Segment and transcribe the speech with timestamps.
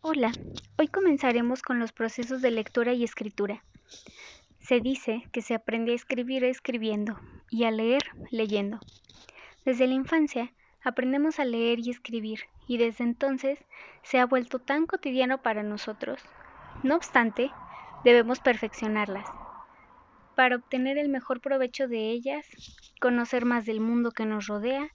[0.00, 0.30] Hola,
[0.78, 3.64] hoy comenzaremos con los procesos de lectura y escritura.
[4.60, 7.18] Se dice que se aprende a escribir escribiendo
[7.50, 8.78] y a leer leyendo.
[9.64, 10.52] Desde la infancia
[10.84, 13.58] aprendemos a leer y escribir y desde entonces
[14.04, 16.22] se ha vuelto tan cotidiano para nosotros.
[16.84, 17.50] No obstante,
[18.04, 19.26] debemos perfeccionarlas
[20.36, 22.46] para obtener el mejor provecho de ellas,
[23.00, 24.88] conocer más del mundo que nos rodea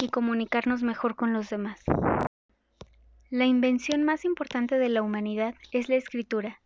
[0.00, 1.82] y comunicarnos mejor con los demás.
[3.34, 6.60] La invención más importante de la humanidad es la escritura.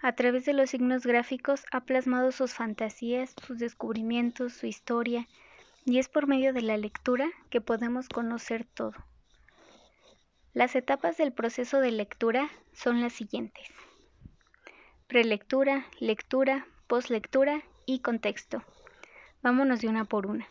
[0.00, 5.26] A través de los signos gráficos ha plasmado sus fantasías, sus descubrimientos, su historia,
[5.84, 8.92] y es por medio de la lectura que podemos conocer todo.
[10.54, 13.66] Las etapas del proceso de lectura son las siguientes.
[15.08, 18.62] Prelectura, lectura, postlectura y contexto.
[19.42, 20.46] Vámonos de una por una.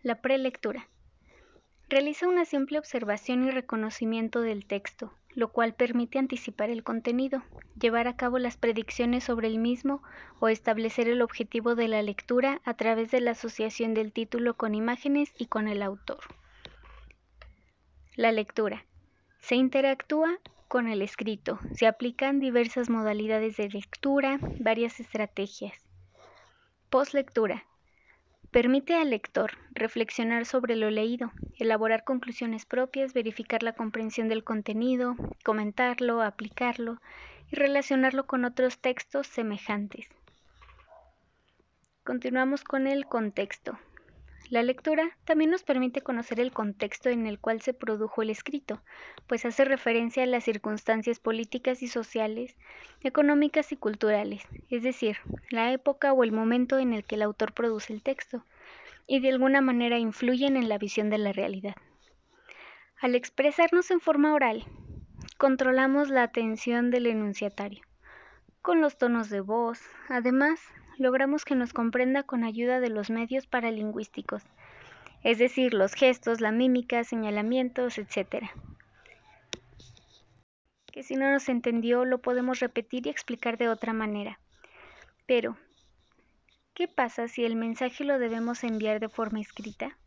[0.00, 0.86] La prelectura.
[1.88, 7.42] Realiza una simple observación y reconocimiento del texto, lo cual permite anticipar el contenido,
[7.80, 10.02] llevar a cabo las predicciones sobre el mismo
[10.38, 14.74] o establecer el objetivo de la lectura a través de la asociación del título con
[14.74, 16.20] imágenes y con el autor.
[18.16, 18.84] La lectura.
[19.40, 21.58] Se interactúa con el escrito.
[21.72, 25.88] Se aplican diversas modalidades de lectura, varias estrategias.
[26.90, 27.67] Postlectura.
[28.50, 35.16] Permite al lector reflexionar sobre lo leído, elaborar conclusiones propias, verificar la comprensión del contenido,
[35.44, 36.98] comentarlo, aplicarlo
[37.52, 40.06] y relacionarlo con otros textos semejantes.
[42.04, 43.78] Continuamos con el contexto.
[44.50, 48.80] La lectura también nos permite conocer el contexto en el cual se produjo el escrito,
[49.26, 52.56] pues hace referencia a las circunstancias políticas y sociales,
[53.02, 55.18] económicas y culturales, es decir,
[55.50, 58.42] la época o el momento en el que el autor produce el texto,
[59.06, 61.74] y de alguna manera influyen en la visión de la realidad.
[63.02, 64.64] Al expresarnos en forma oral,
[65.36, 67.82] controlamos la atención del enunciatario,
[68.62, 70.58] con los tonos de voz, además,
[70.98, 74.42] logramos que nos comprenda con ayuda de los medios paralingüísticos,
[75.22, 78.50] es decir, los gestos, la mímica, señalamientos, etc.
[80.92, 84.38] Que si no nos entendió lo podemos repetir y explicar de otra manera.
[85.26, 85.56] Pero,
[86.74, 89.98] ¿qué pasa si el mensaje lo debemos enviar de forma escrita?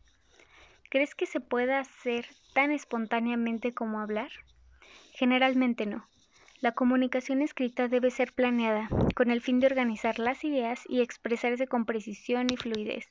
[0.90, 4.30] ¿Crees que se pueda hacer tan espontáneamente como hablar?
[5.14, 6.06] Generalmente no.
[6.62, 11.66] La comunicación escrita debe ser planeada con el fin de organizar las ideas y expresarse
[11.66, 13.10] con precisión y fluidez,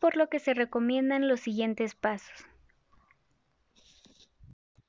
[0.00, 2.44] por lo que se recomiendan los siguientes pasos.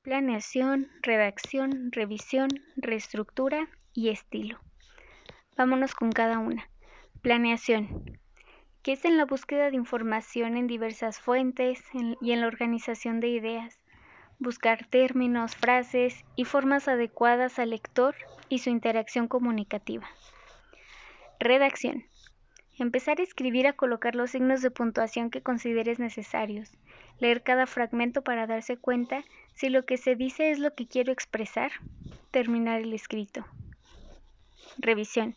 [0.02, 4.58] Planeación, redacción, revisión, reestructura y estilo.
[5.56, 6.68] Vámonos con cada una.
[7.22, 8.18] Planeación,
[8.82, 11.80] que es en la búsqueda de información en diversas fuentes
[12.20, 13.78] y en la organización de ideas
[14.38, 18.14] buscar términos, frases y formas adecuadas al lector
[18.48, 20.08] y su interacción comunicativa.
[21.40, 22.04] Redacción.
[22.78, 26.70] Empezar a escribir a colocar los signos de puntuación que consideres necesarios.
[27.18, 31.12] Leer cada fragmento para darse cuenta si lo que se dice es lo que quiero
[31.12, 31.72] expresar.
[32.30, 33.44] Terminar el escrito.
[34.78, 35.34] Revisión.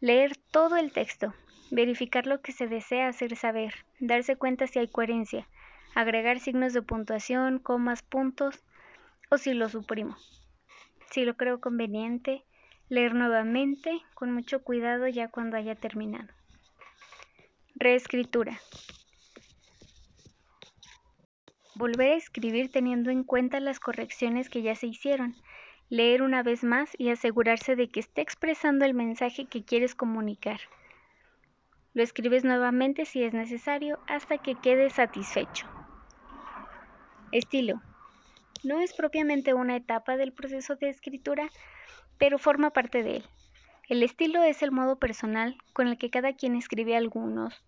[0.00, 1.32] Leer todo el texto.
[1.70, 3.74] Verificar lo que se desea hacer saber.
[4.00, 5.46] Darse cuenta si hay coherencia
[5.94, 8.62] agregar signos de puntuación, comas, puntos
[9.30, 10.16] o si lo suprimo.
[11.10, 12.44] Si lo creo conveniente,
[12.88, 16.28] leer nuevamente con mucho cuidado ya cuando haya terminado.
[17.74, 18.60] Reescritura.
[21.74, 25.34] Volver a escribir teniendo en cuenta las correcciones que ya se hicieron.
[25.88, 30.60] Leer una vez más y asegurarse de que esté expresando el mensaje que quieres comunicar.
[31.94, 35.66] Lo escribes nuevamente si es necesario hasta que quede satisfecho.
[37.32, 37.80] Estilo.
[38.64, 41.48] No es propiamente una etapa del proceso de escritura,
[42.18, 43.24] pero forma parte de él.
[43.88, 47.64] El estilo es el modo personal con el que cada quien escribe algunos.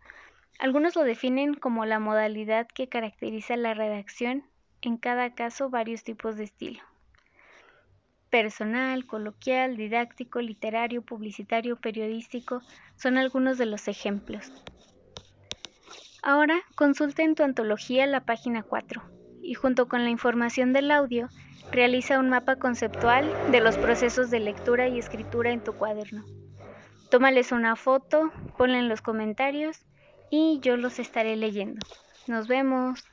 [0.58, 4.44] Algunos lo definen como la modalidad que caracteriza la redacción,
[4.82, 6.82] en cada caso varios tipos de estilo.
[8.30, 12.62] Personal, coloquial, didáctico, literario, publicitario, periodístico
[12.96, 14.52] son algunos de los ejemplos.
[16.22, 19.21] Ahora consulta en tu antología la página 4
[19.52, 21.28] y junto con la información del audio,
[21.72, 26.24] realiza un mapa conceptual de los procesos de lectura y escritura en tu cuaderno.
[27.10, 29.84] Tómales una foto, ponla en los comentarios
[30.30, 31.86] y yo los estaré leyendo.
[32.26, 33.04] Nos vemos.